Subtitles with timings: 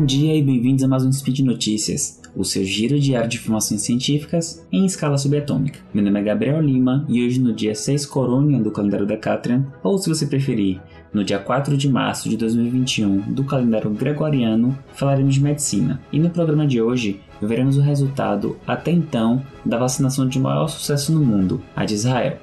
[0.00, 3.82] Bom dia e bem-vindos a mais um Speed Notícias, o seu giro diário de informações
[3.82, 5.78] científicas em escala subatômica.
[5.92, 9.98] Meu nome é Gabriel Lima e hoje no dia 6 Corônia do calendário Decatrian, ou
[9.98, 10.80] se você preferir,
[11.12, 16.00] no dia 4 de março de 2021 do calendário gregoriano, falaremos de medicina.
[16.10, 21.12] E no programa de hoje, veremos o resultado, até então, da vacinação de maior sucesso
[21.12, 22.38] no mundo, a de Israel.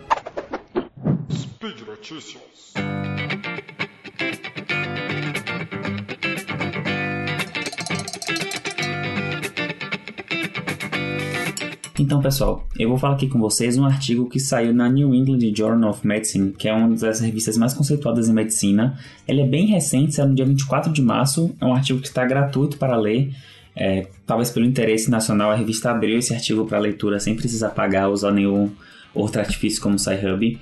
[1.32, 2.74] Speed Notícias.
[12.00, 15.40] Então, pessoal, eu vou falar aqui com vocês um artigo que saiu na New England
[15.56, 19.00] Journal of Medicine, que é uma das revistas mais conceituadas em medicina.
[19.28, 21.56] Ele é bem recente, saiu no dia 24 de março.
[21.60, 23.34] É um artigo que está gratuito para ler.
[23.76, 28.10] É, talvez pelo interesse nacional, a revista abriu esse artigo para leitura sem precisar pagar,
[28.10, 28.72] usar nenhum
[29.12, 30.60] outro artifício como o SciHub.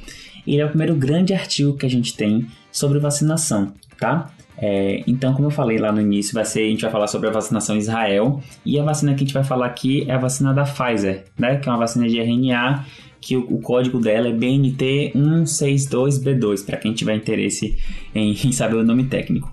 [0.48, 4.32] E ele é o primeiro grande artigo que a gente tem sobre vacinação, tá?
[4.58, 7.28] É, então, como eu falei lá no início, vai ser, a gente vai falar sobre
[7.28, 10.18] a vacinação em Israel e a vacina que a gente vai falar aqui é a
[10.18, 11.58] vacina da Pfizer, né?
[11.58, 12.86] Que é uma vacina de RNA
[13.20, 17.76] que o, o código dela é BNT162B2 para quem tiver interesse
[18.14, 19.52] em, em, saber o nome técnico.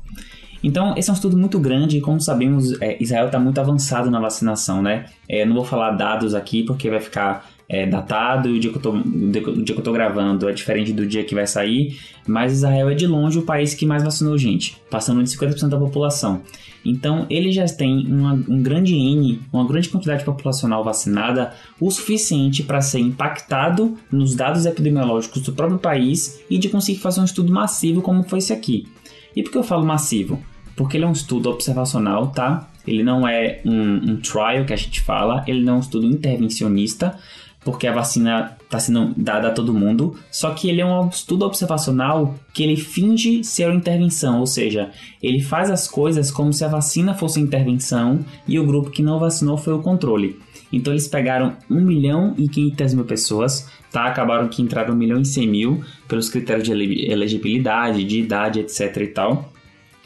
[0.63, 4.09] Então, esse é um estudo muito grande e, como sabemos, é, Israel está muito avançado
[4.11, 5.07] na vacinação, né?
[5.29, 8.77] É, não vou falar dados aqui porque vai ficar é, datado e o dia, que
[8.77, 11.99] eu tô, o dia que eu tô gravando é diferente do dia que vai sair,
[12.29, 15.79] mas Israel é de longe o país que mais vacinou gente, passando de 50% da
[15.79, 16.43] população.
[16.85, 22.63] Então ele já tem uma, um grande N, uma grande quantidade populacional vacinada, o suficiente
[22.63, 27.51] para ser impactado nos dados epidemiológicos do próprio país e de conseguir fazer um estudo
[27.51, 28.87] massivo como foi esse aqui.
[29.35, 30.39] E por que eu falo massivo?
[30.77, 32.69] Porque ele é um estudo observacional, tá?
[32.87, 36.05] Ele não é um, um trial que a gente fala, ele não é um estudo
[36.07, 37.17] intervencionista,
[37.65, 41.45] porque a vacina está sendo dada a todo mundo, só que ele é um estudo
[41.45, 44.91] observacional que ele finge ser uma intervenção, ou seja,
[45.23, 49.19] ele faz as coisas como se a vacina fosse intervenção e o grupo que não
[49.19, 50.39] vacinou foi o controle.
[50.73, 54.07] Então eles pegaram 1 milhão e 500 mil pessoas, tá?
[54.07, 56.73] Acabaram que entraram 1 milhão e 100 mil pelos critérios de
[57.11, 59.53] elegibilidade, de idade, etc e tal.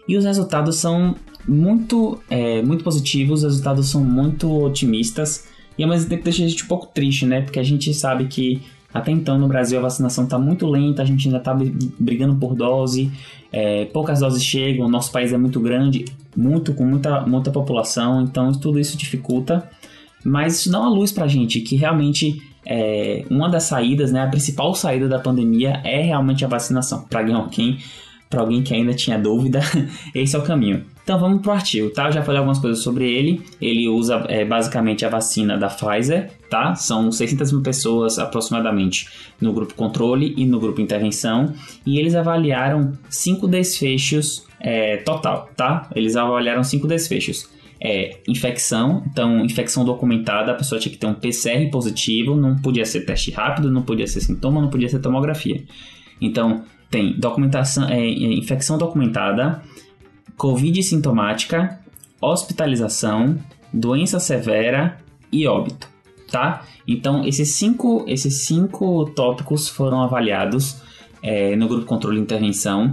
[0.08, 1.16] E os resultados são
[1.48, 5.48] muito, é, muito positivos, os resultados são muito otimistas
[5.78, 7.42] e ao mesmo tempo deixa a gente um pouco triste, né?
[7.42, 8.62] Porque a gente sabe que
[8.94, 11.58] até então, no Brasil, a vacinação está muito lenta, a gente ainda está
[12.00, 13.12] brigando por dose,
[13.52, 18.52] é, poucas doses chegam, nosso país é muito grande, muito com muita, muita população, então
[18.52, 19.70] tudo isso dificulta.
[20.24, 24.22] Mas isso dá uma luz para a gente que realmente é, uma das saídas, né,
[24.22, 27.02] a principal saída da pandemia é realmente a vacinação.
[27.10, 27.80] Para alguém,
[28.36, 29.62] alguém que ainda tinha dúvida,
[30.14, 30.86] esse é o caminho.
[31.04, 32.08] Então vamos pro artigo, tá?
[32.08, 33.42] Eu já falei algumas coisas sobre ele.
[33.60, 36.76] Ele usa é, basicamente a vacina da Pfizer, tá?
[36.76, 41.54] São 600 mil pessoas aproximadamente no grupo controle e no grupo intervenção.
[41.86, 45.90] E eles avaliaram cinco desfechos é, total, tá?
[45.96, 47.50] Eles avaliaram cinco desfechos.
[47.84, 52.86] É, infecção, então infecção documentada, a pessoa tinha que ter um PCR positivo, não podia
[52.86, 55.64] ser teste rápido, não podia ser sintoma, não podia ser tomografia.
[56.22, 59.64] Então tem documentação, é, é infecção documentada,
[60.42, 61.80] Covid sintomática,
[62.20, 63.38] hospitalização,
[63.72, 64.98] doença severa
[65.32, 65.88] e óbito,
[66.32, 66.66] tá?
[66.88, 70.82] Então, esses cinco, esses cinco tópicos foram avaliados
[71.22, 72.92] é, no grupo controle e intervenção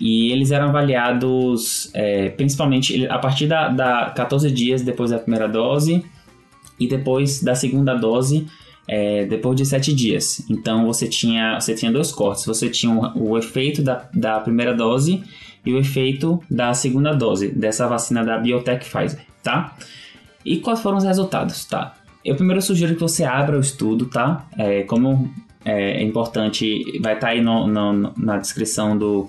[0.00, 5.48] e eles eram avaliados é, principalmente a partir da, da 14 dias depois da primeira
[5.48, 6.04] dose
[6.78, 8.46] e depois da segunda dose
[8.86, 10.48] é, depois de 7 dias.
[10.48, 12.46] Então você tinha, você tinha dois cortes.
[12.46, 15.24] Você tinha o, o efeito da, da primeira dose
[15.68, 19.76] e o efeito da segunda dose dessa vacina da Biotech Pfizer, tá?
[20.42, 21.94] E quais foram os resultados, tá?
[22.24, 24.46] Eu primeiro sugiro que você abra o estudo, tá?
[24.56, 25.30] É, como
[25.62, 29.28] é, é importante, vai estar tá aí no, no, na descrição do,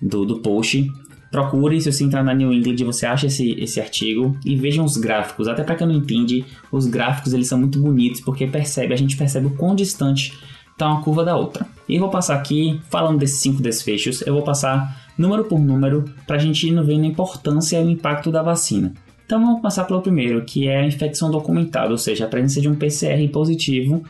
[0.00, 0.88] do, do post.
[1.28, 4.96] Procure, se você entrar na New England, você acha esse, esse artigo e vejam os
[4.96, 5.48] gráficos.
[5.48, 9.16] Até para quem não entende, os gráficos eles são muito bonitos porque percebe, a gente
[9.16, 10.38] percebe o quão distante
[10.70, 11.66] está uma curva da outra.
[11.88, 16.36] E vou passar aqui, falando desses cinco desfechos, eu vou passar número por número, para
[16.36, 18.94] a gente ir vendo a importância e o impacto da vacina.
[19.24, 22.68] Então vamos passar pelo primeiro, que é a infecção documentada, ou seja, a presença de
[22.68, 24.02] um PCR positivo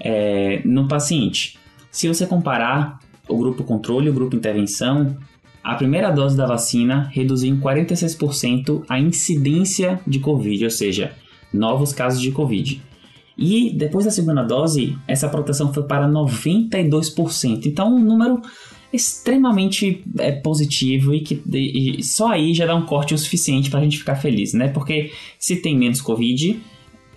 [0.00, 1.58] é, no paciente.
[1.90, 2.98] Se você comparar
[3.28, 5.16] o grupo controle e o grupo intervenção,
[5.62, 11.12] a primeira dose da vacina reduziu em 46% a incidência de Covid, ou seja,
[11.52, 12.82] novos casos de Covid.
[13.36, 17.66] E depois da segunda dose, essa proteção foi para 92%.
[17.66, 18.42] Então, um número
[18.92, 23.80] extremamente é, positivo e que e só aí já dá um corte o suficiente para
[23.80, 24.68] a gente ficar feliz, né?
[24.68, 26.58] Porque se tem menos Covid,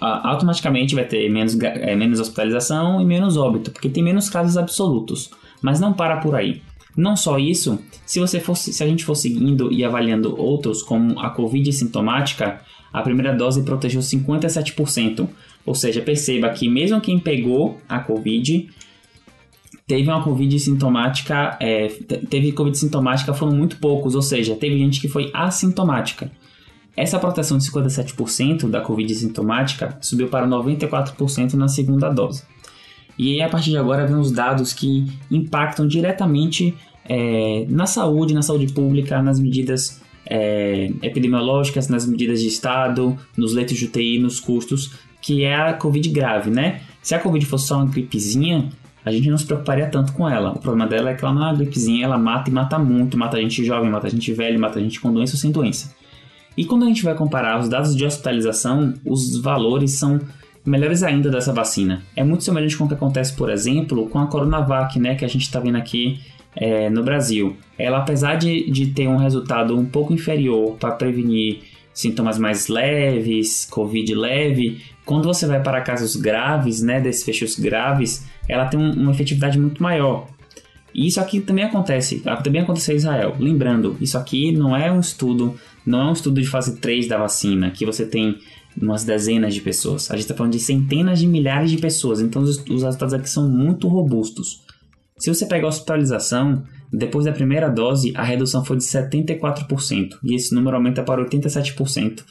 [0.01, 5.29] automaticamente vai ter menos, é, menos hospitalização e menos óbito, porque tem menos casos absolutos.
[5.62, 6.62] Mas não para por aí.
[6.97, 11.19] Não só isso, se você fosse, se a gente for seguindo e avaliando outros, como
[11.19, 15.29] a Covid sintomática, a primeira dose protegeu 57%.
[15.65, 18.67] Ou seja, perceba que mesmo quem pegou a Covid
[19.88, 21.88] teve uma Covid sintomática, é,
[22.30, 26.31] teve Covid sintomática foram muito poucos, ou seja, teve gente que foi assintomática.
[26.95, 32.44] Essa proteção de 57% da Covid sintomática subiu para 94% na segunda dose.
[33.18, 36.75] E aí, a partir de agora, vem os dados que impactam diretamente
[37.06, 43.54] é, na saúde, na saúde pública, nas medidas é, epidemiológicas, nas medidas de Estado, nos
[43.54, 46.81] leitos de UTI, nos custos, que é a Covid grave, né?
[47.01, 48.69] Se a Covid fosse só uma gripezinha,
[49.03, 50.51] a gente não se preocuparia tanto com ela.
[50.51, 53.18] O problema dela é que ela não é uma gripezinha, ela mata e mata muito,
[53.18, 55.51] mata a gente jovem, mata a gente velho, mata a gente com doença ou sem
[55.51, 55.95] doença.
[56.56, 60.19] E quando a gente vai comparar os dados de hospitalização, os valores são
[60.65, 62.03] melhores ainda dessa vacina.
[62.15, 65.27] É muito semelhante com o que acontece, por exemplo, com a Coronavac, né, que a
[65.27, 66.19] gente está vendo aqui
[66.56, 67.56] é, no Brasil.
[67.77, 71.62] Ela, apesar de, de ter um resultado um pouco inferior para prevenir
[71.94, 78.65] sintomas mais leves, Covid leve, quando você vai para casos graves, né, desfechos graves, ela
[78.65, 80.27] tem um, uma efetividade muito maior.
[80.93, 83.35] E isso aqui também acontece, também aconteceu em Israel.
[83.39, 85.55] Lembrando, isso aqui não é um estudo,
[85.85, 88.38] não é um estudo de fase 3 da vacina, que você tem
[88.79, 90.11] umas dezenas de pessoas.
[90.11, 93.29] A gente está falando de centenas de milhares de pessoas, então os, os resultados aqui
[93.29, 94.63] são muito robustos.
[95.17, 100.35] Se você pegar a hospitalização, depois da primeira dose, a redução foi de 74%, e
[100.35, 102.23] esse número aumenta para 87%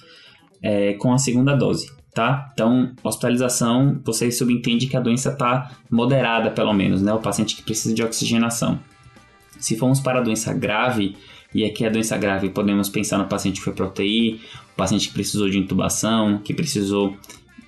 [0.62, 2.50] é, com a segunda dose, tá?
[2.52, 7.12] Então, hospitalização, você subentende que a doença está moderada, pelo menos, né?
[7.12, 8.80] O paciente que precisa de oxigenação.
[9.58, 11.16] Se formos para a doença grave,
[11.54, 14.40] e aqui a doença grave podemos pensar no paciente que foi para UTI,
[14.72, 17.16] o paciente que precisou de intubação, que precisou,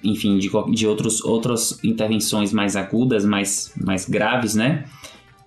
[0.02, 4.84] enfim, de, de outros, outras intervenções mais agudas, mais, mais graves, né?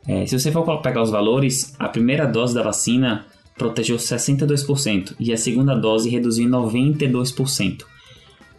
[0.08, 3.26] É, se você for pegar os valores, a primeira dose da vacina
[3.58, 7.95] protegeu 62% e a segunda dose reduziu 92%.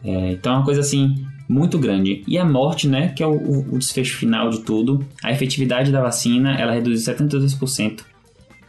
[0.06, 2.22] É, então é uma coisa assim muito grande.
[2.26, 6.00] E a morte, né, que é o, o desfecho final de tudo, a efetividade da
[6.00, 8.02] vacina ela reduziu 72%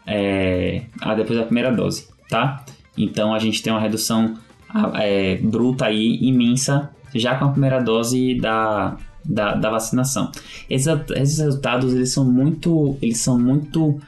[0.05, 0.83] é,
[1.15, 2.65] depois da primeira dose, tá?
[2.97, 4.35] Então a gente tem uma redução
[4.95, 10.31] é, bruta aí imensa já com a primeira dose da, da, da vacinação.
[10.69, 13.99] Esses, esses, resultados eles são muito eles são muito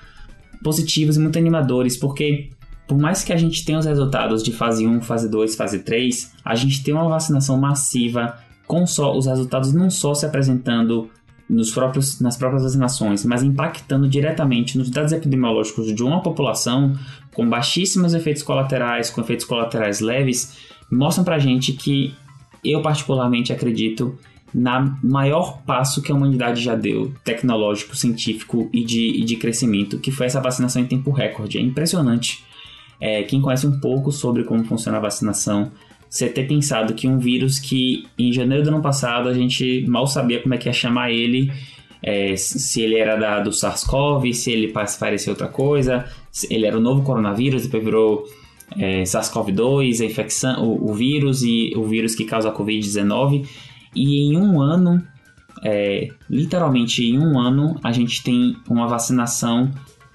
[0.64, 2.50] positivos e muito animadores porque
[2.90, 6.34] por mais que a gente tenha os resultados de fase 1, fase 2, fase 3,
[6.44, 11.08] a gente tem uma vacinação massiva com só os resultados não só se apresentando
[11.48, 16.98] nos próprios, nas próprias vacinações, mas impactando diretamente nos dados epidemiológicos de uma população
[17.32, 20.58] com baixíssimos efeitos colaterais, com efeitos colaterais leves,
[20.92, 22.16] mostram pra gente que
[22.64, 24.18] eu particularmente acredito
[24.52, 30.10] na maior passo que a humanidade já deu, tecnológico, científico e de, de crescimento, que
[30.10, 31.60] foi essa vacinação em tempo recorde.
[31.60, 32.49] É impressionante.
[33.00, 35.72] É, quem conhece um pouco sobre como funciona a vacinação
[36.10, 40.08] você ter pensado que um vírus que em janeiro do ano passado a gente mal
[40.08, 41.52] sabia como é que ia chamar ele,
[42.02, 46.78] é, se ele era da, do SARS-CoV, se ele parecia outra coisa, se ele era
[46.78, 48.24] o novo coronavírus, depois virou
[48.78, 53.48] é, SARS-CoV-2, a infecção, o, o, vírus e o vírus que causa a Covid-19.
[53.96, 55.04] E em um ano,
[55.64, 59.70] é, literalmente em um ano, a gente tem uma vacinação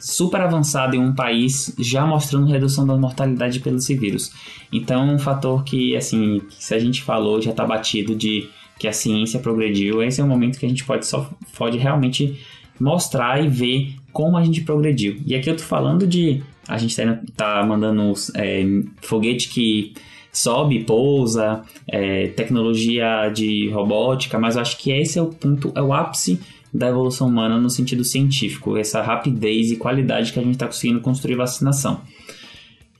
[0.05, 4.31] super avançada em um país, já mostrando redução da mortalidade pelos vírus.
[4.71, 8.93] Então, um fator que, assim, se a gente falou, já está batido de que a
[8.93, 12.39] ciência progrediu, esse é o momento que a gente pode, só, pode realmente
[12.79, 15.23] mostrar e ver como a gente progrediu.
[15.25, 16.43] E aqui eu tô falando de.
[16.69, 18.63] A gente tá, tá mandando é,
[19.01, 19.95] foguete que
[20.31, 25.81] sobe, pousa, é, tecnologia de robótica, mas eu acho que esse é o ponto, é
[25.81, 26.41] o ápice
[26.75, 31.01] da evolução humana no sentido científico, essa rapidez e qualidade que a gente está conseguindo
[31.01, 32.01] construir vacinação.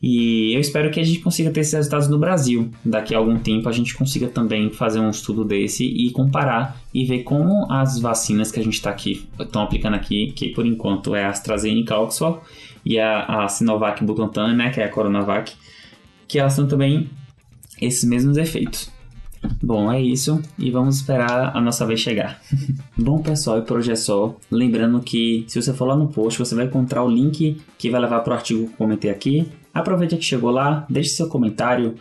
[0.07, 2.71] E eu espero que a gente consiga ter esses resultados no Brasil.
[2.85, 7.07] Daqui a algum tempo a gente consiga também fazer um estudo desse e comparar e
[7.07, 11.15] ver como as vacinas que a gente está aqui estão aplicando aqui, que por enquanto
[11.15, 12.41] é a AstraZeneca Oxford
[12.85, 15.55] e a, a Sinovac Butantan, né, que é a Coronavac,
[16.29, 17.09] que elas têm também
[17.81, 18.93] esses mesmos efeitos.
[19.63, 22.41] Bom, é isso e vamos esperar a nossa vez chegar.
[22.97, 24.37] Bom, pessoal, e por hoje é só.
[24.51, 28.01] Lembrando que se você for lá no post, você vai encontrar o link que vai
[28.01, 29.49] levar para o artigo que comentei aqui.
[29.73, 31.97] Aproveite que chegou lá, deixe seu comentário,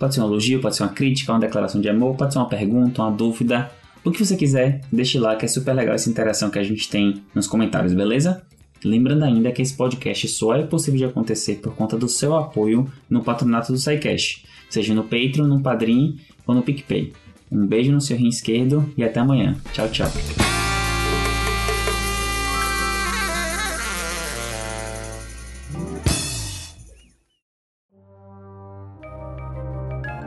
[0.00, 2.48] Pode ser um elogio, pode ser uma crítica, uma declaração de amor, pode ser uma
[2.48, 3.70] pergunta, uma dúvida.
[4.02, 6.88] O que você quiser, deixe lá que é super legal essa interação que a gente
[6.88, 8.42] tem nos comentários, beleza?
[8.82, 12.90] Lembrando ainda que esse podcast só é possível de acontecer por conta do seu apoio
[13.10, 16.18] no patronato do SciCash, seja no Patreon, no Padrim
[16.50, 17.12] ou no PicPay.
[17.50, 19.56] Um beijo no seu rim esquerdo e até amanhã.
[19.72, 20.08] Tchau, tchau.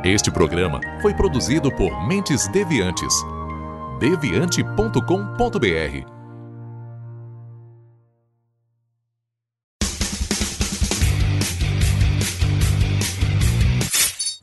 [0.03, 3.13] Este programa foi produzido por Mentes Deviantes.
[4.01, 6.12] deviante.com.br